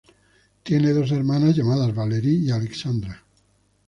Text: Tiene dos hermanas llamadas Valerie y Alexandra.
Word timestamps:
Tiene 0.63 0.93
dos 0.93 1.11
hermanas 1.11 1.55
llamadas 1.55 1.93
Valerie 1.93 2.33
y 2.39 2.49
Alexandra. 2.49 3.23